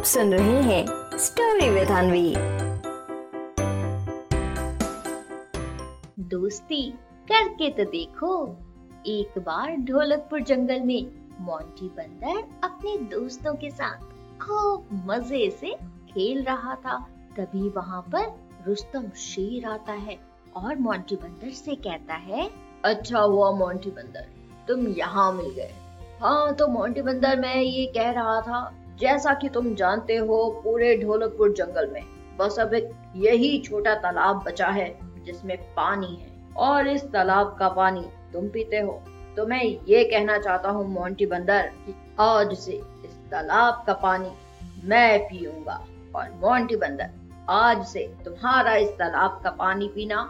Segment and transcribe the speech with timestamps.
[0.00, 2.30] आप सुन रहे हैं स्टोरी विद अनवी
[6.28, 6.80] दोस्ती,
[7.28, 8.30] करके तो देखो।
[9.06, 11.10] एक बार ढोलकपुर जंगल में
[11.40, 14.08] मोंटी बंदर अपने दोस्तों के साथ
[14.42, 15.74] खूब मज़े से
[16.12, 16.98] खेल रहा था।
[17.36, 18.32] तभी वहाँ पर
[18.66, 20.18] रुस्तम शेर आता है
[20.56, 22.50] और मोंटी बंदर से कहता है
[22.84, 24.26] अच्छा हुआ मोंटी बंदर,
[24.68, 25.72] तुम यहाँ मिल गए।
[26.20, 28.68] हाँ तो मोंटी बंदर, मैं ये कह रहा था
[29.00, 32.02] जैसा कि तुम जानते हो, पूरे ढोलकपुर जंगल में।
[32.38, 32.74] बस अब
[33.16, 38.78] यही छोटा तालाब बचा है, जिसमें पानी है। और इस तालाब का पानी तुम पीते
[38.78, 39.02] हो।
[39.36, 44.30] तो मैं ये कहना चाहता हूँ, मोंटी बंदर, कि आज से इस तालाब का पानी
[44.84, 47.10] मैं पीऊँगा। और मोंटी बंदर,
[47.48, 50.22] आज से तुम्हारा इस तालाब का पानी पीना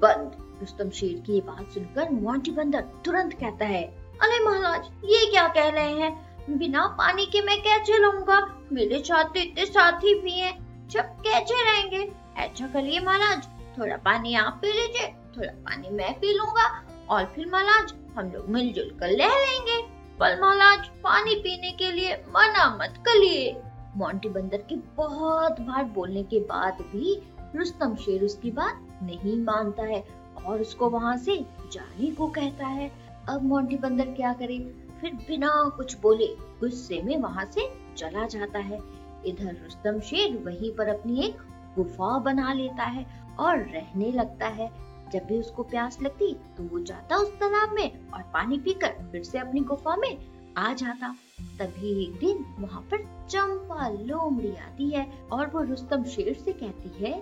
[0.00, 3.84] बंद। रुस्तम शेर की बात सुनकर मोंटी बंदर तुरंत कहता है,
[4.22, 6.27] अरे महाराज, ये क्या कह रहे हैं?
[6.48, 8.40] बिना पानी के मैं कैसे लूँगा
[8.72, 12.12] मेरे साथ तो इतने साथी भी हैं। जब कैसे रहेंगे?
[12.36, 13.46] ऐसा करिए महाराज।
[13.78, 16.66] थोड़ा पानी आप पी लीजिए, थोड़ा पानी मैं पी लूँगा।
[17.10, 19.80] और फिर महाराज, हम लोग मिलजुल कर ले लेंगे।
[20.20, 23.60] पर महाराज, पानी पीने के लिए मना मत करिए।
[23.96, 27.22] मोंटी बंदर के बहुत बार बोलने के बाद भी
[27.56, 30.04] रुस्तम शेर उसकी बात नहीं मानता है
[30.46, 31.36] और उसको वहाँ से
[31.72, 32.90] जाने को कहता है।
[33.28, 34.58] अब मोंटी बंदर क्या करे?
[35.00, 36.26] फिर बिना कुछ बोले
[36.60, 38.80] गुस्से में वहाँ से चला जाता है।
[39.26, 41.38] इधर रुस्तम शेर वहीं पर अपनी एक
[41.76, 43.06] गुफा बना लेता है
[43.38, 44.70] और रहने लगता है।
[45.12, 49.22] जब भी उसको प्यास लगती तो वो जाता उस तालाब में और पानी पीकर फिर
[49.24, 50.16] से अपनी गुफा में
[50.58, 51.14] आ जाता।
[51.58, 57.04] तभी एक दिन वहाँ पर चंपा लोमड़ी आती है और वो रुस्तम शेर से कहती
[57.04, 57.12] है,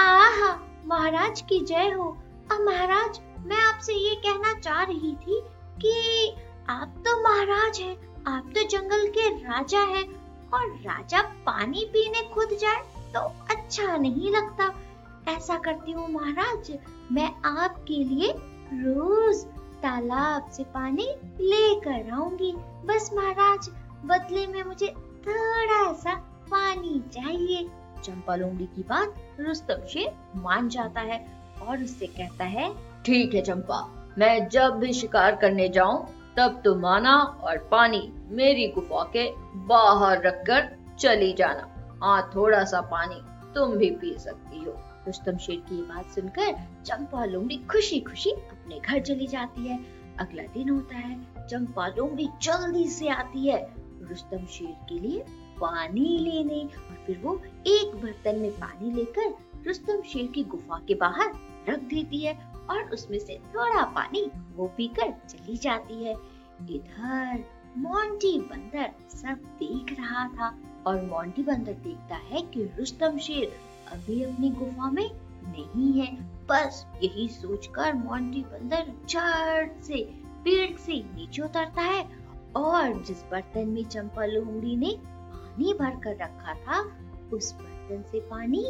[0.00, 0.52] आहा,
[0.86, 2.08] महाराज की जय हो।
[2.52, 5.40] अब महाराज, मैं आपसे ये कहना चाह रही थी
[5.78, 6.34] कि
[6.68, 10.04] आप तो महाराज हैं, आप तो जंगल के राजा हैं
[10.54, 12.80] और राजा पानी पीने खुद जाए
[13.14, 14.72] तो अच्छा नहीं लगता।
[15.28, 16.70] ऐसा करती हूँ महाराज
[17.12, 18.32] मैं आपके लिए
[18.72, 19.44] रोज
[19.82, 21.06] तालाब से पानी
[21.40, 22.52] लेकर आऊँगी।
[22.86, 23.68] बस महाराज
[24.06, 24.86] बदले में मुझे
[25.26, 26.14] थोड़ा सा
[26.50, 27.68] पानी चाहिए।
[28.04, 31.24] चंपा लोमड़ी की बात रुस्तम शेर मान जाता है
[31.62, 32.68] और उससे कहता है
[33.06, 33.80] ठीक है चंपा
[34.18, 36.06] मैं जब भी शिकार करने जाऊँ
[36.38, 39.30] तब तुम आना और पानी मेरी गुफा के
[39.66, 43.20] बाहर रखकर चली जाना। हाँ थोड़ा सा पानी
[43.54, 44.72] तुम भी पी सकती हो।
[45.06, 46.52] रुस्तम शेर की बात सुनकर
[46.86, 49.78] चंपा लोमड़ी खुशी खुशी अपने घर चली जाती है।
[50.18, 53.60] अगला दिन होता है, चंपा लोमड़ी जल्दी से आती है
[54.02, 55.24] रुस्तम शेर के लिए
[55.60, 59.34] पानी लेने और फिर वो एक बर्तन में पानी लेकर
[59.66, 61.32] रुस्तम शेर की गुफा के बाहर
[61.68, 62.34] रख देती है।
[62.70, 66.14] और उसमें से थोड़ा पानी वो पीकर चली जाती है।
[66.70, 67.44] इधर
[67.78, 70.48] मोंटी बंदर सब देख रहा था
[70.86, 73.56] और मोंटी बंदर देखता है कि रुस्तम शेर
[73.92, 75.10] अभी अपनी गुफा में
[75.46, 76.14] नहीं है।
[76.48, 80.02] बस यही सोचकर मोंटी बंदर झट से
[80.44, 82.02] पेड़ से नीचे उतरता है
[82.56, 86.80] और जिस बर्तन में चंपा लोमड़ी ने पानी भर कर रखा था,
[87.32, 88.64] उस बर्तन से पानी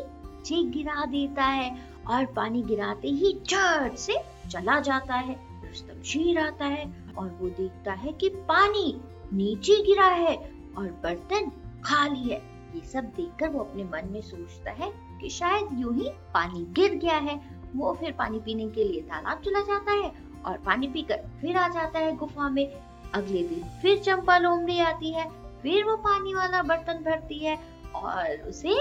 [0.47, 1.71] नीचे गिरा देता है
[2.09, 4.17] और पानी गिराते ही झट से
[4.51, 5.35] चला जाता है,
[5.65, 6.85] रुस्तम शेर आता है
[7.19, 9.01] और वो देखता है कि पानी
[9.33, 10.37] नीचे गिरा है
[10.79, 11.51] और बर्तन
[11.85, 12.39] खाली है।
[12.75, 16.95] ये सब देखकर वो अपने मन में सोचता है कि शायद यूँ ही पानी गिर
[16.97, 17.37] गया है।
[17.75, 20.13] वो फिर पानी पीने के लिए तालाब चला जाता है
[20.45, 22.67] और पानी पीकर फिर आ जाता है गुफा में।
[23.15, 25.29] अगले दिन फिर चंपा लोमड़ी आती है,
[25.63, 27.59] फिर वो पानी वाला बर्तन भरती है
[27.97, 28.75] और उसे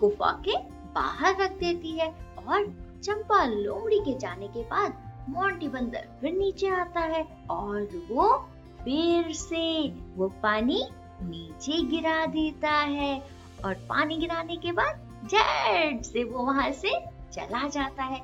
[0.00, 0.56] गुफा के
[0.94, 2.08] बाहर रख देती है
[2.38, 2.66] और
[3.04, 4.96] चंपा लोमड़ी के जाने के बाद
[5.28, 8.32] मोंटी बंदर फिर नीचे आता है और वो
[8.80, 10.82] फिर से वो पानी
[11.22, 13.22] नीचे गिरा देता है।
[13.64, 16.90] और पानी गिराने के बाद झट से वो वहाँ से
[17.32, 18.20] चला जाता है।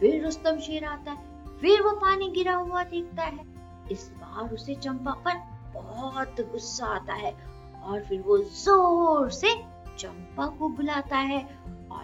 [0.00, 1.18] फिर रुस्तम शेर आता है,
[1.60, 3.44] फिर वो पानी गिरा हुआ देखता है।
[3.92, 5.36] इस बार उसे चंपा पर
[5.74, 7.34] बहुत गुस्सा आता है
[7.82, 9.54] और फिर वो ज़ोर से
[9.98, 11.42] चंपा को बुलाता है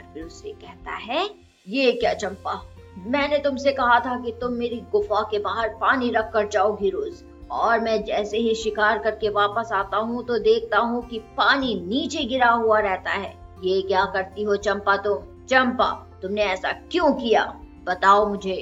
[0.05, 1.29] फिर उससे कहता है,
[1.67, 2.63] ये क्या चंपा,
[3.07, 7.23] मैंने तुमसे कहा था कि तुम मेरी गुफा के बाहर पानी रख कर जाओगी रोज।
[7.53, 12.25] और मैं जैसे ही शिकार करके वापस आता हूँ तो देखता हूँ कि पानी नीचे
[12.25, 13.33] गिरा हुआ रहता है।
[13.65, 15.47] ये क्या करती हो चंपा तुम?
[15.47, 15.91] चंपा,
[16.23, 17.45] तुमने ऐसा क्यों किया?
[17.85, 18.57] बताओ मुझे।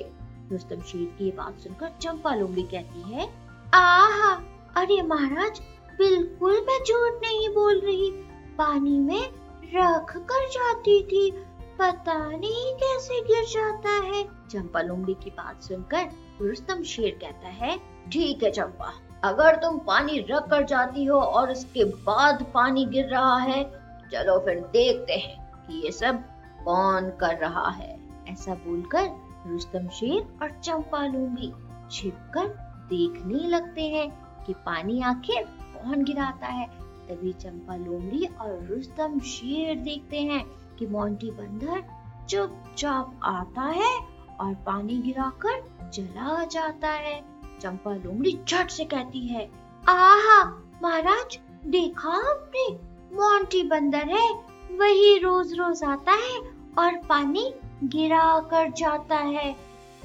[0.52, 3.28] रुस्तम शेर की बात सुनकर चंपा लोमड़ी कहती है,
[3.74, 4.32] आहा,
[4.76, 5.60] अरे महाराज,
[5.98, 8.10] बिल्कुल मैं झूठ नहीं बोल रही।
[8.58, 9.30] पानी में
[9.74, 11.30] रख कर जाती थी।
[11.78, 16.10] पता नहीं कैसे गिर जाता है। चंपा लोमड़ी की बात सुनकर
[16.40, 17.76] रुस्तम शेर कहता है,
[18.12, 18.92] ठीक है चंपा,
[19.24, 23.64] अगर तुम पानी रख कर जाती हो और उसके बाद पानी गिर रहा है,
[24.12, 26.22] चलो फिर देखते हैं कि ये सब
[26.64, 27.98] कौन कर रहा है।
[28.28, 29.10] ऐसा बोलकर
[29.46, 31.52] रुस्तम शेर और चंपा लोमड़ी
[31.90, 32.48] छिपकर
[32.88, 34.08] देखने लगते हैं
[34.46, 40.44] कि पानी आखिर कौन गिराता है। तभी चंपा लोमड़ी और रुस्तम शेर देखते हैं
[40.78, 41.82] कि मोंटी बंदर
[42.28, 43.92] चुपचाप आता है
[44.40, 45.60] और पानी गिराकर
[45.90, 47.20] चला जाता है।
[47.60, 49.50] चंपा लोमड़ी झट से कहती है
[49.88, 50.42] आहा
[50.82, 52.68] महाराज देखा आपने?
[53.16, 54.30] मोंटी बंदर है
[54.78, 56.38] वही रोज रोज आता है
[56.78, 57.52] और पानी
[57.84, 59.50] गिरा कर जाता है।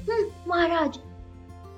[0.00, 0.98] हम्म, महाराज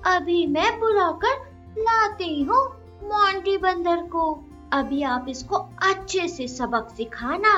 [0.07, 1.39] अभी मैं बुलाकर
[1.79, 2.65] लाती हूँ
[3.05, 4.25] मोंटी बंदर को।
[4.73, 7.53] अभी आप इसको अच्छे से सबक सिखाना।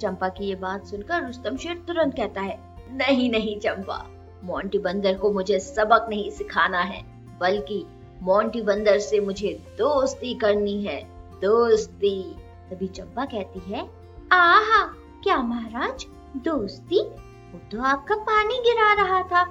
[0.00, 2.58] चंपा की ये बात सुनकर रुस्तम शेर तुरंत कहता है,
[2.92, 3.98] नहीं नहीं चंपा,
[4.44, 7.02] मोंटी बंदर को मुझे सबक नहीं सिखाना है,
[7.40, 7.84] बल्कि
[8.22, 11.00] मोंटी बंदर से मुझे दोस्ती करनी है,
[11.42, 12.20] दोस्ती।
[12.70, 13.88] तभी चंपा कहती है,
[14.32, 14.82] आहा,
[15.22, 16.06] क्या महाराज,
[16.44, 17.02] दोस्ती?
[17.52, 19.42] वो तो आपका पानी गिरा रहा था,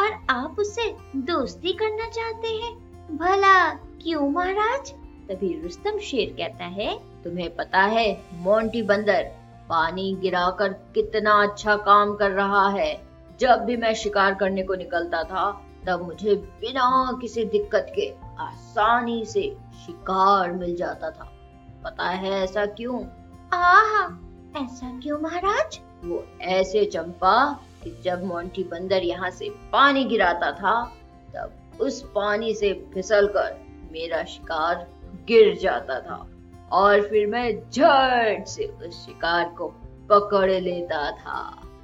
[0.00, 2.74] और आप उससे दोस्ती करना चाहते हैं।
[3.16, 3.68] भला
[4.02, 4.94] क्यों महाराज?
[5.28, 9.22] तभी रुस्तम शेर कहता है तुम्हें पता है मोंटी बंदर
[9.68, 12.92] पानी गिराकर कितना अच्छा काम कर रहा है।
[13.40, 15.50] जब भी मैं शिकार करने को निकलता था
[15.86, 18.08] तब मुझे बिना किसी दिक्कत के
[18.40, 19.42] आसानी से
[19.86, 21.32] शिकार मिल जाता था।
[21.84, 23.04] पता है ऐसा क्यों?
[23.52, 24.04] आहा
[24.64, 25.80] ऐसा क्यों महाराज?
[26.04, 27.34] वो ऐसे चंपा
[27.84, 30.82] कि जब मोंटी बंदर यहाँ से पानी गिराता था
[31.34, 33.56] तब उस पानी से फिसलकर
[33.92, 34.86] मेरा शिकार
[35.28, 36.26] गिर जाता था
[36.72, 39.68] और फिर मैं झट से उस शिकार को
[40.10, 41.40] पकड़ लेता था।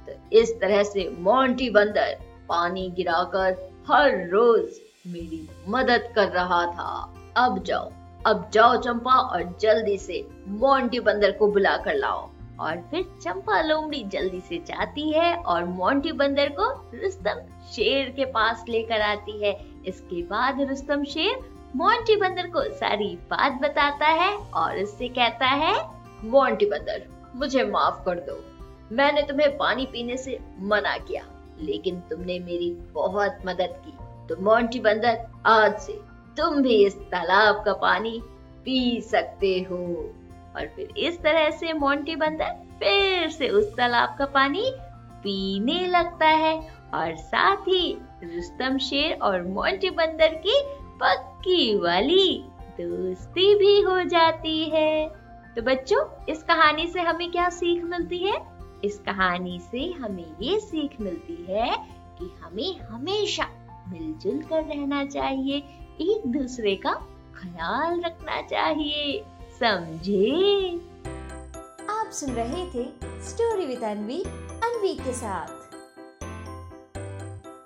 [0.07, 2.17] तो इस तरह से मोंटी बंदर
[2.49, 3.57] पानी गिराकर
[3.87, 6.91] हर रोज मेरी मदद कर रहा था।
[7.37, 7.91] अब जाओ
[8.25, 13.61] अब जाओ चंपा और जल्दी से मोंटी बंदर को बुला कर लाओ। और फिर चंपा
[13.61, 17.39] लोमड़ी जल्दी से जाती है और मोंटी बंदर को रुस्तम
[17.71, 19.53] शेर के पास लेकर आती है।
[19.87, 21.37] इसके बाद रुस्तम शेर
[21.75, 25.73] मोंटी बंदर को सारी बात बताता है और उससे कहता है
[26.23, 27.05] मोंटी बंदर
[27.35, 28.37] मुझे माफ़ कर दो।
[28.91, 31.23] मैंने तुम्हें पानी पीने से मना किया,
[31.59, 33.93] लेकिन तुमने मेरी बहुत मदद की।
[34.27, 35.93] तो मोंटी बंदर आज से
[36.37, 38.21] तुम भी इस तालाब का पानी
[38.65, 39.77] पी सकते हो।
[40.55, 44.71] और फिर इस तरह से मोंटी बंदर फिर से उस तालाब का पानी
[45.23, 50.61] पीने लगता है। और साथ ही रुस्तम शेर और मोंटी बंदर की
[51.39, 52.43] पक्की वाली
[52.79, 55.07] दोस्ती भी हो जाती है।
[55.55, 58.41] तो बच्चों, इस कहानी से हमें क्या सीख मिलती है?
[58.83, 61.77] इस कहानी से हमें ये सीख मिलती है
[62.19, 63.47] कि हमें हमेशा
[63.87, 65.57] मिलजुल कर रहना चाहिए,
[66.01, 66.93] एक दूसरे का
[67.35, 69.23] ख्याल रखना चाहिए।
[69.59, 70.75] समझे?
[71.89, 72.85] आप सुन रहे थे
[73.23, 74.23] स्टोरी विद अनवी
[74.63, 75.58] अनवी के साथ।